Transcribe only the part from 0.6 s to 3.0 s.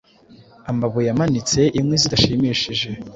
amabuye amanitse inkwi zidashimishije